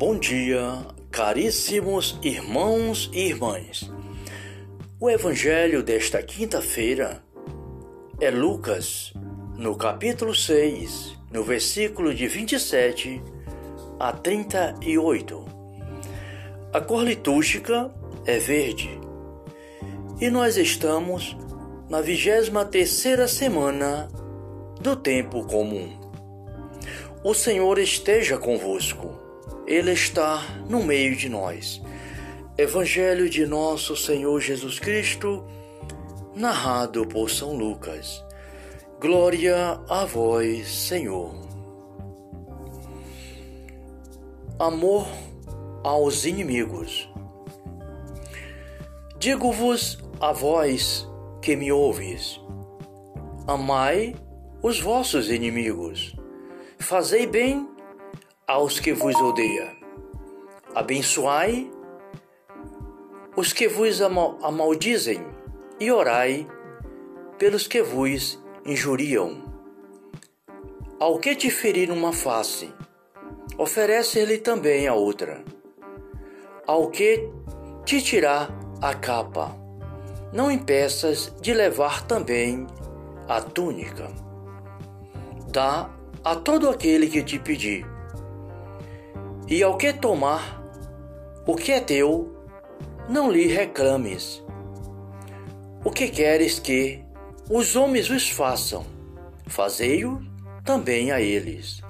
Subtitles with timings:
[0.00, 0.78] Bom dia,
[1.10, 3.92] caríssimos irmãos e irmãs.
[4.98, 7.22] O evangelho desta quinta-feira
[8.18, 9.12] é Lucas,
[9.58, 13.22] no capítulo 6, no versículo de 27
[13.98, 15.44] a 38.
[16.72, 18.98] A cor litúrgica é verde
[20.18, 21.36] e nós estamos
[21.90, 24.08] na vigésima terceira semana
[24.80, 25.90] do tempo comum.
[27.22, 29.19] O Senhor esteja convosco.
[29.70, 31.80] Ele está no meio de nós.
[32.58, 35.46] Evangelho de nosso Senhor Jesus Cristo,
[36.34, 38.20] narrado por São Lucas.
[39.00, 41.32] Glória a vós, Senhor.
[44.58, 45.06] Amor
[45.84, 47.08] aos inimigos.
[49.20, 51.08] Digo-vos a vós
[51.40, 52.40] que me ouves:
[53.46, 54.16] amai
[54.64, 56.16] os vossos inimigos
[56.80, 57.68] Fazei bem
[58.50, 59.68] aos que vos odeiam.
[60.74, 61.70] Abençoai
[63.36, 65.24] os que vos amaldizem
[65.78, 66.48] e orai
[67.38, 69.40] pelos que vos injuriam.
[70.98, 72.74] Ao que te ferir uma face,
[73.56, 75.44] oferece-lhe também a outra.
[76.66, 77.30] Ao que
[77.84, 78.50] te tirar
[78.82, 79.56] a capa,
[80.32, 82.66] não impeças de levar também
[83.28, 84.08] a túnica.
[85.52, 85.88] Dá
[86.24, 87.89] a todo aquele que te pedir.
[89.50, 90.62] E ao que tomar
[91.44, 92.32] o que é teu,
[93.08, 94.40] não lhe reclames.
[95.84, 97.04] O que queres que
[97.50, 98.86] os homens vos façam,
[99.48, 100.22] fazei-o
[100.64, 101.80] também a eles.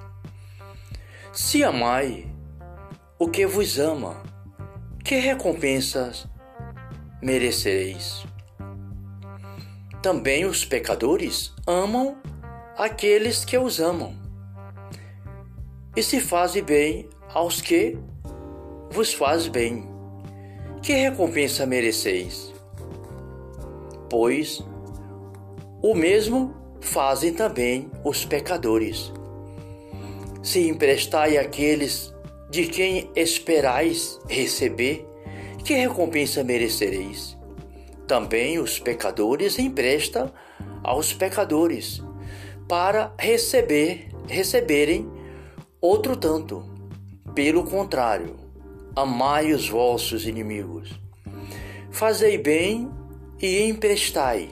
[1.31, 2.25] Se amai
[3.19, 4.23] o que vos ama,
[5.03, 6.25] que recompensas
[7.21, 8.25] merecereis?
[10.01, 12.17] Também os pecadores amam
[12.75, 14.19] aqueles que os amam
[15.95, 17.97] e se faze bem aos que
[18.89, 19.89] vos faz bem.
[20.81, 22.53] Que recompensa mereceis?
[24.09, 24.63] Pois
[25.81, 29.11] o mesmo fazem também os pecadores.
[30.43, 32.13] Se emprestai àqueles
[32.49, 35.07] de quem esperais receber,
[35.63, 37.37] que recompensa merecereis?
[38.07, 40.31] Também os pecadores emprestam
[40.83, 42.01] aos pecadores,
[42.67, 45.07] para receber, receberem
[45.81, 46.63] Outro tanto,
[47.33, 48.35] pelo contrário,
[48.95, 50.99] amai os vossos inimigos.
[51.89, 52.91] Fazei bem
[53.41, 54.49] e emprestai,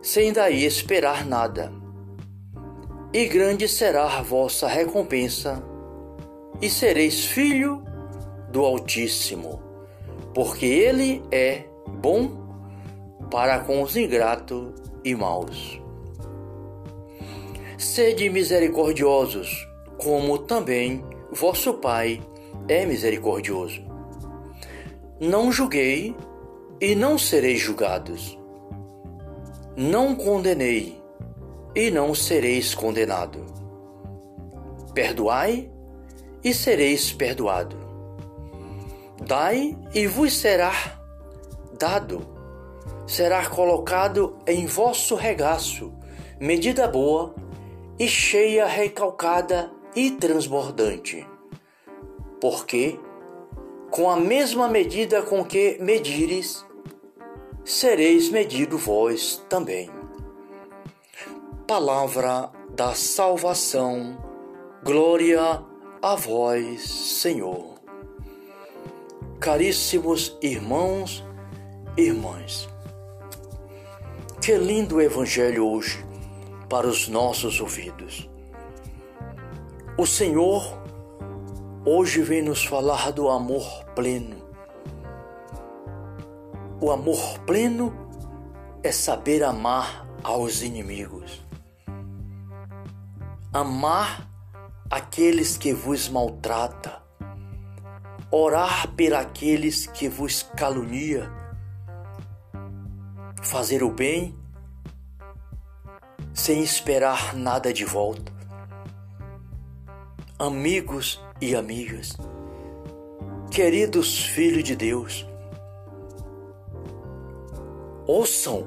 [0.00, 1.72] sem daí esperar nada.
[3.12, 5.62] E grande será a vossa recompensa,
[6.62, 7.82] e sereis filho
[8.50, 9.62] do Altíssimo,
[10.34, 11.64] porque ele é
[12.00, 12.40] bom
[13.30, 14.72] para com os ingratos
[15.04, 15.80] e maus.
[17.76, 22.20] Sede misericordiosos, como também vosso Pai
[22.68, 23.82] é misericordioso.
[25.18, 26.14] Não julguei
[26.80, 28.38] e não sereis julgados.
[29.76, 31.00] Não condenei
[31.74, 33.46] e não sereis condenado.
[34.94, 35.70] Perdoai
[36.44, 37.76] e sereis perdoado.
[39.26, 40.72] Dai e vos será
[41.78, 42.26] dado.
[43.06, 45.92] Será colocado em vosso regaço
[46.38, 47.34] medida boa
[47.98, 51.26] e cheia recalcada e transbordante.
[52.40, 52.98] Porque,
[53.90, 56.64] com a mesma medida com que medires,
[57.64, 59.90] sereis medido vós também.
[61.66, 64.16] Palavra da salvação,
[64.82, 65.62] glória
[66.00, 67.74] a vós, Senhor.
[69.38, 71.24] Caríssimos irmãos
[71.96, 72.68] e irmãs,
[74.40, 76.04] que lindo Evangelho hoje
[76.68, 78.31] para os nossos ouvidos.
[80.02, 80.82] O Senhor
[81.86, 84.36] hoje vem nos falar do amor pleno.
[86.80, 87.94] O amor pleno
[88.82, 91.40] é saber amar aos inimigos.
[93.52, 94.28] Amar
[94.90, 97.00] aqueles que vos maltrata.
[98.28, 101.30] Orar por aqueles que vos calunia.
[103.40, 104.36] Fazer o bem
[106.34, 108.31] sem esperar nada de volta
[110.42, 112.16] amigos e amigas,
[113.48, 115.24] queridos filhos de Deus,
[118.08, 118.66] ouçam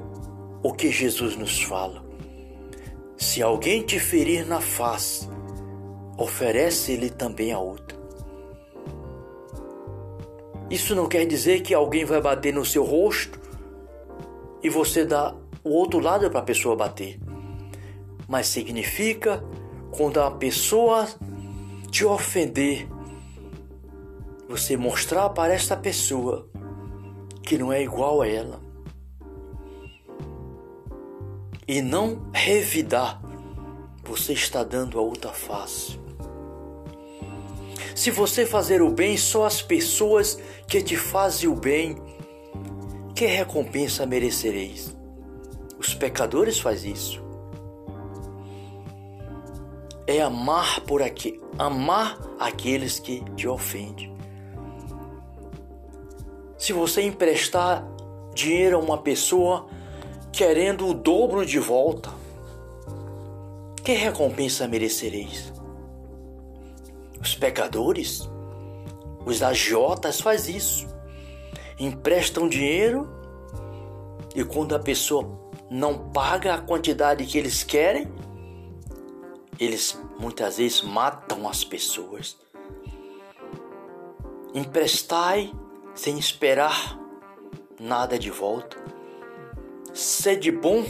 [0.62, 2.02] o que Jesus nos fala.
[3.18, 5.28] Se alguém te ferir na face,
[6.16, 7.98] oferece-lhe também a outra.
[10.70, 13.38] Isso não quer dizer que alguém vai bater no seu rosto
[14.62, 17.20] e você dá o outro lado para a pessoa bater,
[18.26, 19.44] mas significa
[19.90, 21.06] quando a pessoa
[21.96, 22.86] te ofender,
[24.46, 26.46] você mostrar para esta pessoa
[27.42, 28.60] que não é igual a ela
[31.66, 33.22] e não revidar,
[34.04, 35.98] você está dando a outra face.
[37.94, 40.38] Se você fazer o bem só às pessoas
[40.68, 41.96] que te fazem o bem,
[43.14, 44.94] que recompensa merecereis?
[45.78, 47.25] Os pecadores fazem isso.
[50.06, 54.16] É amar por aqui, amar aqueles que te ofendem.
[56.56, 57.86] Se você emprestar
[58.34, 59.66] dinheiro a uma pessoa
[60.32, 62.10] querendo o dobro de volta,
[63.82, 65.52] que recompensa merecereis?
[67.20, 68.28] Os pecadores,
[69.24, 70.86] os agiotas faz isso.
[71.78, 73.08] Emprestam dinheiro
[74.34, 75.28] e quando a pessoa
[75.70, 78.06] não paga a quantidade que eles querem,
[79.58, 82.36] eles muitas vezes matam as pessoas.
[84.54, 85.52] Emprestai
[85.94, 86.98] sem esperar
[87.80, 88.76] nada de volta.
[89.92, 90.84] Sede bom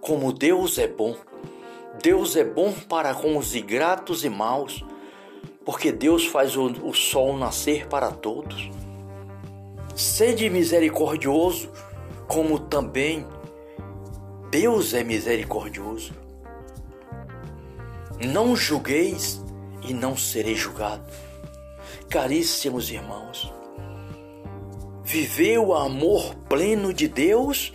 [0.00, 1.16] como Deus é bom.
[2.02, 4.84] Deus é bom para com os ingratos e maus,
[5.64, 8.70] porque Deus faz o, o sol nascer para todos.
[9.94, 11.70] Sede misericordioso,
[12.26, 13.26] como também
[14.50, 16.19] Deus é misericordioso.
[18.20, 19.40] Não julgueis
[19.82, 21.04] e não serei julgado.
[22.10, 23.50] Caríssimos irmãos,
[25.02, 27.72] viver o amor pleno de Deus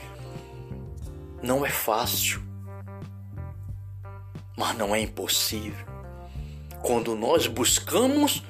[1.41, 2.43] não é fácil,
[4.55, 5.85] mas não é impossível.
[6.81, 8.43] Quando nós buscamos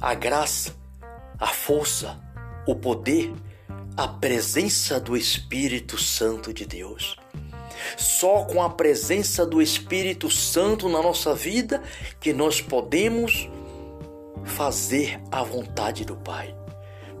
[0.00, 0.74] a graça,
[1.38, 2.18] a força,
[2.66, 3.32] o poder,
[3.96, 7.16] a presença do Espírito Santo de Deus.
[7.96, 11.82] Só com a presença do Espírito Santo na nossa vida
[12.20, 13.48] que nós podemos
[14.44, 16.54] fazer a vontade do Pai.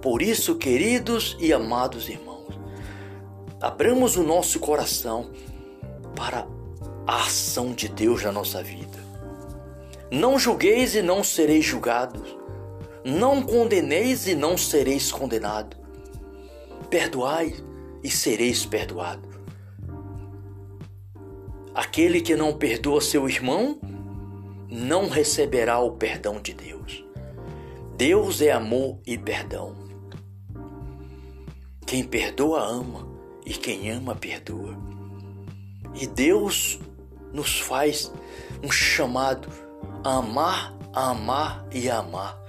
[0.00, 2.58] Por isso, queridos e amados irmãos,
[3.60, 5.30] abramos o nosso coração
[6.14, 6.46] para
[7.06, 8.98] a ação de Deus na nossa vida.
[10.10, 12.36] Não julgueis e não sereis julgados.
[13.04, 15.78] Não condeneis e não sereis condenados.
[16.88, 17.54] Perdoai
[18.02, 19.33] e sereis perdoados.
[21.74, 23.80] Aquele que não perdoa seu irmão
[24.70, 27.04] não receberá o perdão de Deus.
[27.96, 29.74] Deus é amor e perdão.
[31.84, 33.08] Quem perdoa ama
[33.44, 34.78] e quem ama perdoa.
[36.00, 36.78] E Deus
[37.32, 38.12] nos faz
[38.62, 39.48] um chamado
[40.04, 42.40] a amar, a amar e a amar.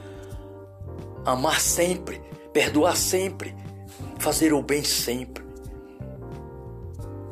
[1.25, 2.21] Amar sempre,
[2.53, 3.55] perdoar sempre,
[4.19, 5.44] fazer o bem sempre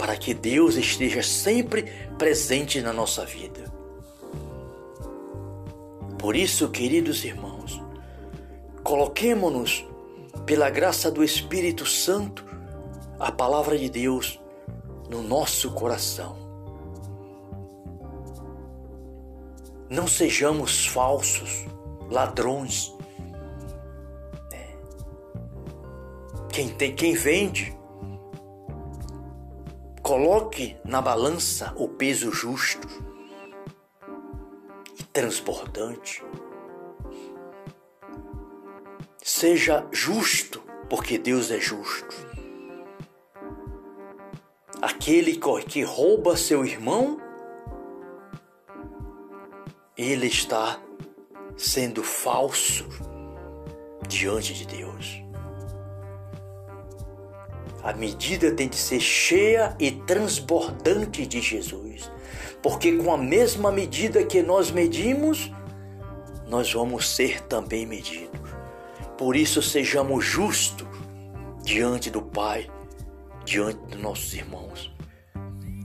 [0.04, 1.84] para que Deus esteja sempre
[2.18, 3.72] presente na nossa vida.
[6.20, 7.82] Por isso, queridos irmãos,
[8.84, 9.86] coloquemo-nos,
[10.46, 12.44] pela graça do Espírito Santo,
[13.18, 14.42] a palavra de Deus
[15.10, 16.36] no nosso coração.
[19.90, 21.64] Não sejamos falsos,
[22.12, 22.94] ladrões.
[24.52, 24.68] É.
[26.52, 27.74] Quem tem, quem vende,
[30.04, 32.86] Coloque na balança o peso justo
[35.00, 36.22] e transbordante.
[39.24, 42.14] Seja justo, porque Deus é justo.
[44.82, 47.18] Aquele que rouba seu irmão,
[49.96, 50.82] ele está
[51.56, 52.86] sendo falso
[54.06, 55.23] diante de Deus.
[57.84, 62.10] A medida tem de ser cheia e transbordante de Jesus,
[62.62, 65.52] porque com a mesma medida que nós medimos,
[66.48, 68.40] nós vamos ser também medidos.
[69.18, 70.88] Por isso, sejamos justos
[71.62, 72.70] diante do Pai,
[73.44, 74.94] diante dos nossos irmãos.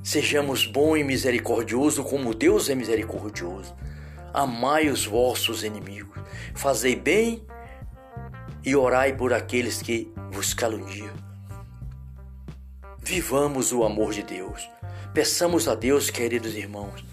[0.05, 3.75] Sejamos bom e misericordioso como Deus é misericordioso.
[4.33, 6.17] Amai os vossos inimigos,
[6.55, 7.45] fazei bem
[8.65, 11.28] e orai por aqueles que vos caluniam.
[13.03, 14.69] Vivamos o amor de Deus.
[15.15, 17.05] Peçamos a Deus, queridos irmãos,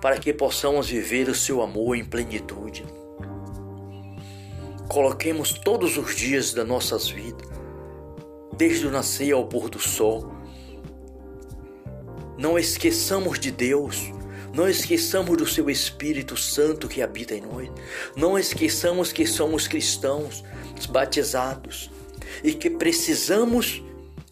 [0.00, 2.84] para que possamos viver o seu amor em plenitude.
[4.88, 7.48] Coloquemos todos os dias das nossas vidas,
[8.56, 10.32] desde o nascer ao pôr do sol.
[12.38, 14.12] Não esqueçamos de Deus,
[14.54, 17.68] não esqueçamos do seu Espírito Santo que habita em nós.
[18.16, 20.44] Não esqueçamos que somos cristãos,
[20.88, 21.90] batizados
[22.42, 23.82] e que precisamos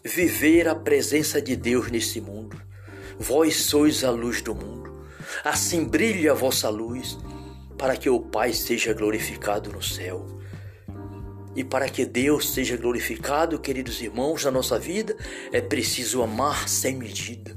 [0.03, 2.61] viver a presença de Deus nesse mundo.
[3.17, 4.91] Vós sois a luz do mundo.
[5.43, 7.17] Assim brilhe a vossa luz,
[7.77, 10.25] para que o Pai seja glorificado no céu.
[11.55, 15.15] E para que Deus seja glorificado, queridos irmãos, na nossa vida,
[15.51, 17.55] é preciso amar sem medida.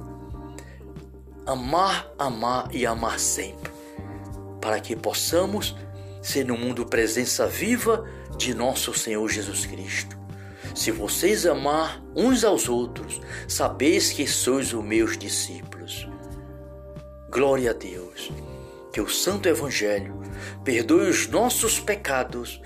[1.45, 3.73] Amar, amar e amar sempre,
[4.61, 5.75] para que possamos
[6.23, 8.05] ser no mundo presença viva
[8.37, 10.26] de nosso Senhor Jesus Cristo.
[10.77, 13.19] Se vocês amar uns aos outros,
[13.49, 16.07] sabeis que sois os meus discípulos.
[17.31, 18.31] Glória a Deus.
[18.93, 20.21] Que o Santo Evangelho
[20.63, 22.61] perdoe os nossos pecados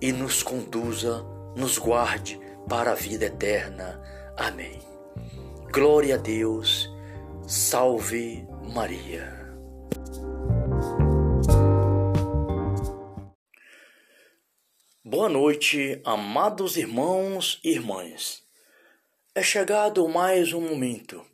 [0.00, 1.22] e nos conduza,
[1.54, 4.00] nos guarde para a vida eterna.
[4.34, 4.80] Amém.
[5.70, 6.90] Glória a Deus.
[7.46, 9.37] Salve Maria.
[15.10, 18.42] Boa noite, amados irmãos e irmãs.
[19.34, 21.24] É chegado mais um momento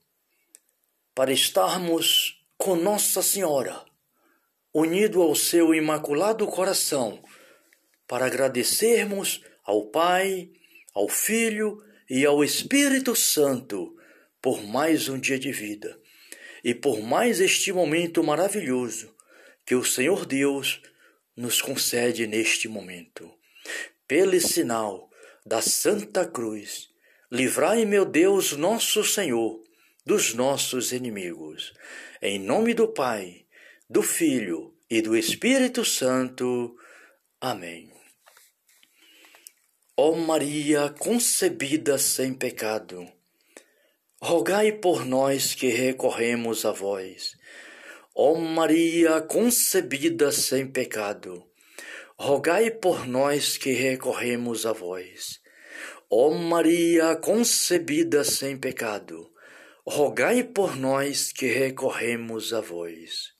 [1.12, 3.84] para estarmos com Nossa Senhora,
[4.72, 7.20] unido ao seu imaculado coração,
[8.06, 10.52] para agradecermos ao Pai,
[10.94, 13.96] ao Filho e ao Espírito Santo
[14.40, 16.00] por mais um dia de vida
[16.62, 19.12] e por mais este momento maravilhoso
[19.66, 20.80] que o Senhor Deus
[21.36, 23.34] nos concede neste momento
[24.06, 25.10] pelo sinal
[25.44, 26.88] da Santa Cruz,
[27.30, 29.62] livrai, meu Deus, nosso Senhor,
[30.04, 31.72] dos nossos inimigos.
[32.20, 33.46] Em nome do Pai,
[33.88, 36.76] do Filho e do Espírito Santo.
[37.40, 37.92] Amém.
[39.96, 43.06] Ó Maria concebida sem pecado,
[44.20, 47.36] rogai por nós que recorremos a vós.
[48.12, 51.48] Ó Maria concebida sem pecado,
[52.18, 55.40] rogai por nós que recorremos a vós.
[56.10, 59.32] Ó Maria concebida sem pecado,
[59.86, 63.32] rogai por nós que recorremos a vós.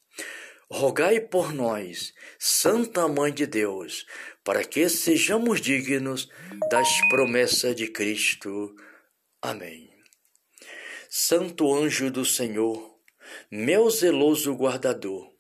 [0.71, 4.07] Rogai por nós, Santa Mãe de Deus,
[4.43, 6.29] para que sejamos dignos
[6.71, 8.75] das promessas de Cristo.
[9.41, 9.91] Amém.
[11.09, 12.99] Santo anjo do Senhor,
[13.51, 15.34] meu zeloso guardador,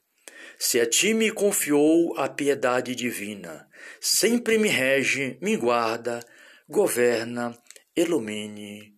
[0.58, 3.68] se a ti me confiou a piedade divina,
[4.00, 6.20] sempre me rege, me guarda,
[6.68, 7.56] governa,
[7.96, 8.96] ilumine.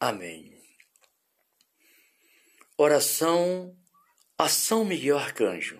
[0.00, 0.52] Amém.
[2.76, 3.76] Oração
[4.38, 5.78] a São Miguel Arcanjo.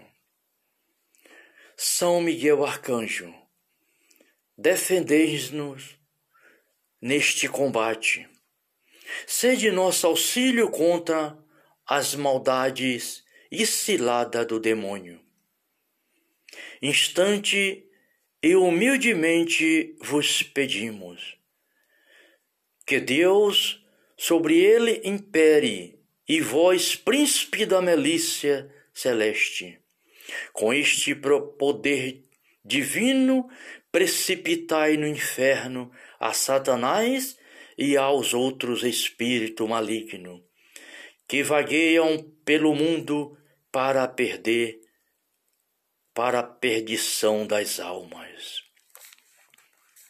[1.77, 3.35] São Miguel Arcanjo,
[4.57, 5.99] defendei-nos
[7.01, 8.29] neste combate.
[9.27, 11.37] Sede nosso auxílio contra
[11.85, 13.22] as maldades
[13.53, 15.21] e cilada do demônio.
[16.81, 17.87] Instante
[18.43, 21.37] e humildemente vos pedimos
[22.87, 23.85] que Deus
[24.17, 29.79] sobre ele impere e vós, príncipe da milícia celeste,
[30.53, 32.25] com este poder
[32.65, 33.51] divino,
[33.91, 37.37] precipitai no inferno a Satanás
[37.77, 40.41] e aos outros espíritos malignos
[41.29, 43.39] que vagueiam pelo mundo
[43.73, 44.79] para perder,
[46.15, 48.63] para a perdição das almas.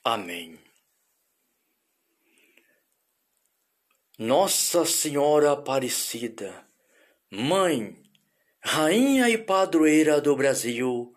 [0.05, 0.59] Amém.
[4.19, 6.69] Nossa Senhora Aparecida,
[7.31, 8.03] Mãe,
[8.61, 11.13] Rainha e Padroeira do Brasil,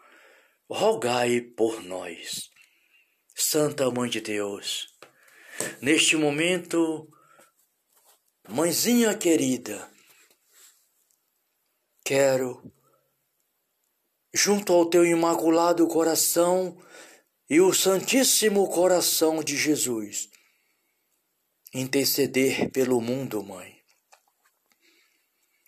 [0.69, 2.49] rogai por nós.
[3.35, 4.87] Santa Mãe de Deus,
[5.81, 7.11] neste momento,
[8.47, 9.91] Mãezinha querida,
[12.05, 12.71] quero,
[14.31, 16.79] junto ao teu imaculado coração
[17.49, 20.29] e o Santíssimo Coração de Jesus,
[21.73, 23.75] interceder pelo mundo, Mãe,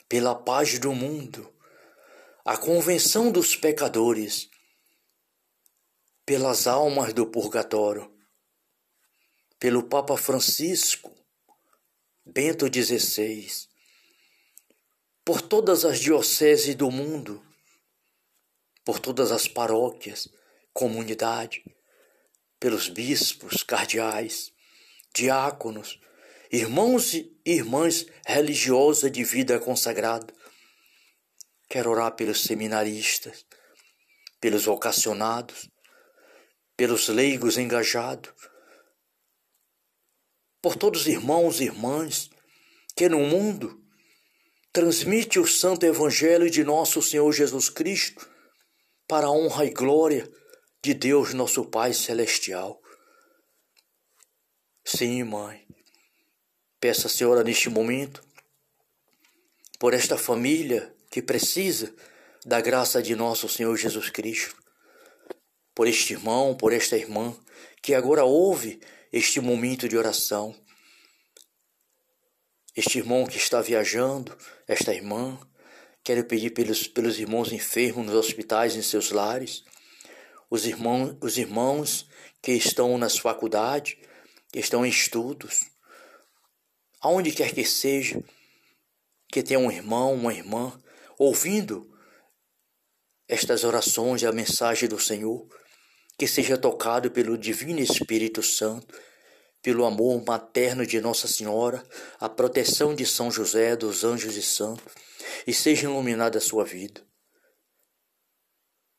[0.07, 1.51] pela paz do mundo,
[2.45, 4.47] a convenção dos pecadores,
[6.23, 8.15] pelas almas do purgatório,
[9.57, 11.11] pelo Papa Francisco,
[12.23, 13.67] Bento XVI,
[15.27, 17.45] por todas as dioceses do mundo,
[18.85, 20.29] por todas as paróquias,
[20.71, 21.65] comunidade,
[22.57, 24.53] pelos bispos, cardeais,
[25.13, 25.99] diáconos,
[26.49, 30.33] irmãos e irmãs religiosas de vida consagrada.
[31.67, 33.45] Quero orar pelos seminaristas,
[34.39, 35.69] pelos vocacionados,
[36.77, 38.31] pelos leigos engajados,
[40.61, 42.29] por todos os irmãos e irmãs
[42.95, 43.85] que no mundo
[44.77, 48.29] transmite o santo evangelho de nosso Senhor Jesus Cristo
[49.07, 50.31] para a honra e glória
[50.83, 52.79] de Deus, nosso Pai celestial.
[54.85, 55.65] Sim, mãe,
[56.79, 58.23] peça a Senhora neste momento
[59.79, 61.91] por esta família que precisa
[62.45, 64.55] da graça de nosso Senhor Jesus Cristo,
[65.73, 67.35] por este irmão, por esta irmã
[67.81, 68.79] que agora ouve
[69.11, 70.55] este momento de oração.
[72.77, 75.39] Este irmão que está viajando, esta irmã,
[76.03, 79.63] quero pedir pelos, pelos irmãos enfermos nos hospitais, em seus lares,
[80.47, 82.07] os irmãos, os irmãos
[82.39, 83.97] que estão nas faculdades,
[84.53, 85.61] que estão em estudos,
[87.01, 88.23] aonde quer que seja,
[89.27, 90.79] que tenha um irmão, uma irmã,
[91.17, 91.91] ouvindo
[93.27, 95.47] estas orações e a mensagem do Senhor,
[96.15, 98.95] que seja tocado pelo Divino Espírito Santo,
[99.61, 101.83] pelo amor materno de Nossa Senhora,
[102.19, 104.93] a proteção de São José, dos anjos e santos,
[105.45, 107.01] e seja iluminada a sua vida.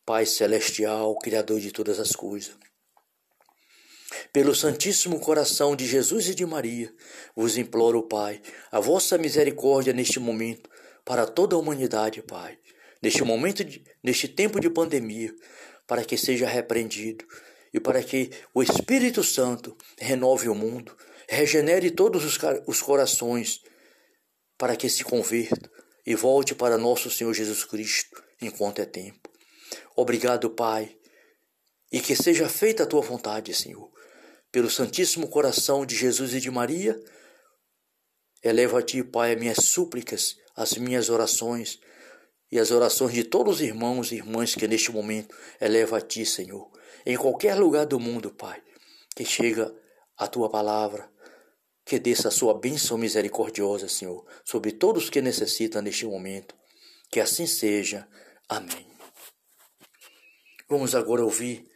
[0.05, 2.57] Pai Celestial, Criador de todas as coisas,
[4.33, 6.93] pelo Santíssimo Coração de Jesus e de Maria,
[7.37, 10.69] vos imploro, Pai, a vossa misericórdia neste momento,
[11.05, 12.59] para toda a humanidade, Pai.
[13.03, 15.35] Neste momento, de, neste tempo de pandemia,
[15.87, 17.25] para que seja repreendido
[17.79, 20.97] e para que o Espírito Santo renove o mundo,
[21.29, 23.61] regenere todos os, os corações,
[24.59, 25.71] para que se converta
[26.05, 29.31] e volte para nosso Senhor Jesus Cristo enquanto é tempo.
[29.97, 30.97] Obrigado, Pai,
[31.93, 33.89] e que seja feita a tua vontade, Senhor.
[34.51, 36.99] Pelo Santíssimo Coração de Jesus e de Maria,
[38.43, 41.79] elevo a ti, Pai, as minhas súplicas, as minhas orações,
[42.51, 46.25] e as orações de todos os irmãos e irmãs que neste momento eleva a Ti,
[46.25, 46.71] Senhor,
[47.05, 48.63] em qualquer lugar do mundo, Pai,
[49.15, 49.75] que chega
[50.17, 51.11] a Tua palavra,
[51.85, 56.55] que desça a Sua bênção misericordiosa, Senhor, sobre todos que necessitam neste momento.
[57.11, 58.07] Que assim seja.
[58.49, 58.87] Amém.
[60.69, 61.67] Vamos agora ouvir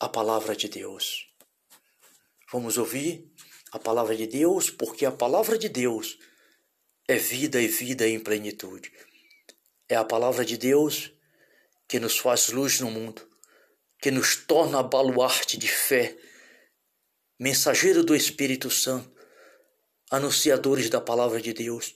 [0.00, 1.28] a palavra de Deus.
[2.50, 3.30] Vamos ouvir
[3.72, 6.18] a palavra de Deus, porque a palavra de Deus
[7.06, 8.90] é vida e vida em plenitude.
[9.88, 11.12] É a palavra de Deus
[11.88, 13.26] que nos faz luz no mundo,
[14.00, 16.16] que nos torna baluarte de fé,
[17.38, 19.10] mensageiro do Espírito Santo,
[20.10, 21.94] anunciadores da palavra de Deus,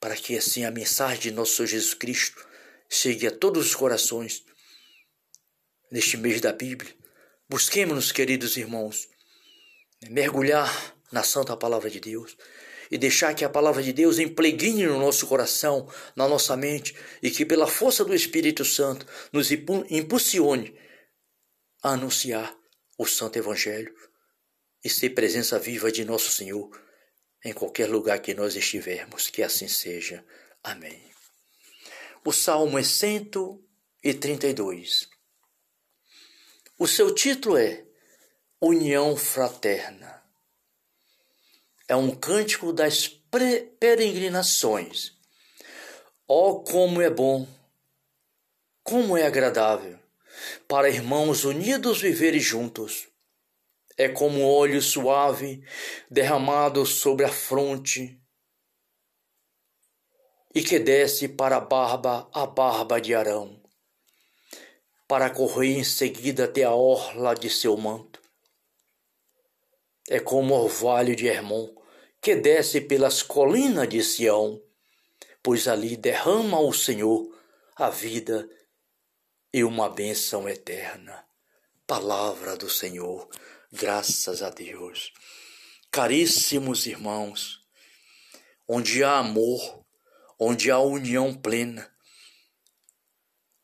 [0.00, 2.46] para que assim a mensagem de nosso Senhor Jesus Cristo
[2.88, 4.44] chegue a todos os corações
[5.90, 6.94] neste mês da Bíblia.
[7.48, 9.08] Busquemos-nos, queridos irmãos,
[10.10, 12.36] mergulhar na santa palavra de Deus
[12.90, 17.30] e deixar que a palavra de Deus implegne no nosso coração, na nossa mente, e
[17.30, 20.74] que pela força do Espírito Santo nos impulsione
[21.82, 22.56] a anunciar
[22.96, 23.94] o Santo Evangelho
[24.84, 26.70] e ser presença viva de nosso Senhor
[27.44, 29.28] em qualquer lugar que nós estivermos.
[29.28, 30.24] Que assim seja.
[30.62, 31.02] Amém.
[32.24, 35.08] O Salmo é 132.
[36.78, 37.84] O seu título é
[38.60, 40.17] União Fraterna
[41.88, 45.16] é um cântico das peregrinações.
[46.26, 47.48] Oh, como é bom,
[48.82, 49.98] como é agradável,
[50.68, 53.08] para irmãos unidos viverem juntos.
[53.96, 55.64] É como óleo suave
[56.10, 58.20] derramado sobre a fronte
[60.54, 63.60] e que desce para a barba, a barba de Arão,
[65.08, 68.22] para correr em seguida até a orla de seu manto.
[70.08, 71.77] É como o orvalho de Hermon,
[72.20, 74.60] que desce pelas colinas de Sião,
[75.42, 77.34] pois ali derrama o Senhor
[77.76, 78.48] a vida
[79.52, 81.24] e uma bênção eterna.
[81.86, 83.28] Palavra do Senhor,
[83.72, 85.12] graças a Deus.
[85.90, 87.60] Caríssimos irmãos,
[88.66, 89.86] onde há amor,
[90.38, 91.90] onde há união plena,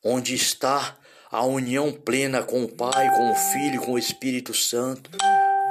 [0.03, 0.99] onde está
[1.31, 5.11] a união plena com o Pai, com o Filho, com o Espírito Santo,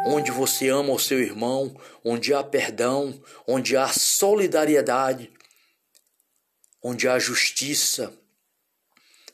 [0.06, 5.32] onde você ama o seu irmão, onde há perdão, onde há solidariedade,
[6.82, 8.18] onde há justiça,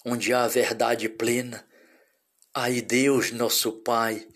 [0.06, 1.68] onde há verdade plena.
[2.54, 4.28] Aí Deus, nosso Pai,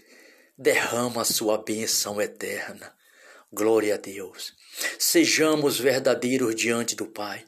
[0.58, 2.96] derrama a sua bênção eterna.
[3.52, 4.56] Glória a Deus.
[4.98, 7.46] Sejamos verdadeiros diante do Pai.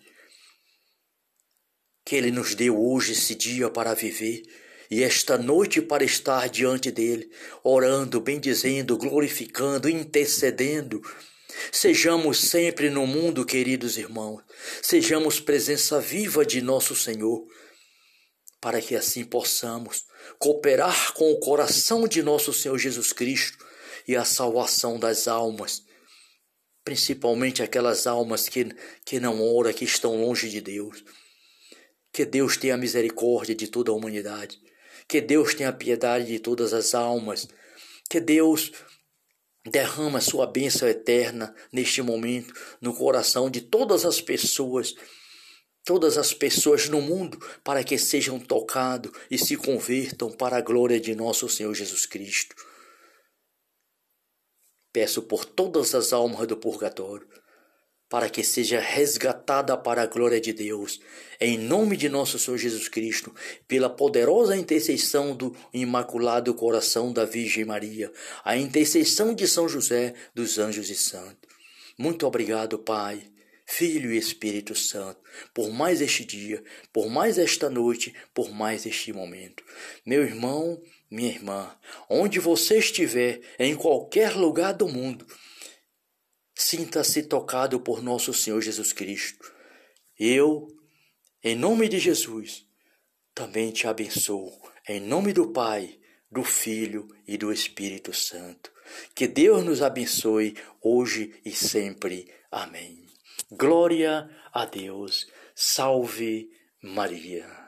[2.06, 4.44] Que Ele nos deu hoje esse dia para viver
[4.90, 7.30] e esta noite para estar diante dele,
[7.64, 11.02] orando, bendizendo, glorificando, intercedendo.
[11.72, 14.42] Sejamos sempre no mundo, queridos irmãos,
[14.82, 17.46] sejamos presença viva de nosso Senhor,
[18.60, 20.06] para que assim possamos
[20.40, 23.66] cooperar com o coração de nosso Senhor Jesus Cristo
[24.08, 25.84] e a salvação das almas,
[26.84, 28.68] principalmente aquelas almas que,
[29.06, 31.04] que não oram, que estão longe de Deus.
[32.16, 34.58] Que Deus tenha misericórdia de toda a humanidade
[35.08, 37.48] que Deus tenha piedade de todas as almas.
[38.10, 38.72] Que Deus
[39.66, 44.94] derrama sua bênção eterna neste momento no coração de todas as pessoas
[45.84, 51.00] todas as pessoas no mundo para que sejam tocados e se convertam para a glória
[51.00, 52.56] de nosso Senhor Jesus Cristo.
[54.92, 57.28] Peço por todas as almas do purgatório
[58.16, 61.02] para que seja resgatada para a glória de Deus,
[61.38, 63.36] em nome de nosso Senhor Jesus Cristo,
[63.68, 68.10] pela poderosa intercessão do Imaculado Coração da Virgem Maria,
[68.46, 71.50] a intercessão de São José, dos anjos e santos.
[71.98, 73.22] Muito obrigado, Pai,
[73.66, 75.20] Filho e Espírito Santo,
[75.54, 79.62] por mais este dia, por mais esta noite, por mais este momento.
[80.06, 81.70] Meu irmão, minha irmã,
[82.10, 85.28] onde você estiver, em qualquer lugar do mundo,
[86.56, 89.52] Sinta-se tocado por nosso Senhor Jesus Cristo.
[90.18, 90.68] Eu,
[91.44, 92.66] em nome de Jesus,
[93.34, 94.52] também te abençoo,
[94.88, 96.00] em nome do Pai,
[96.32, 98.72] do Filho e do Espírito Santo.
[99.14, 102.32] Que Deus nos abençoe hoje e sempre.
[102.50, 103.06] Amém.
[103.52, 105.28] Glória a Deus.
[105.54, 106.50] Salve
[106.82, 107.65] Maria.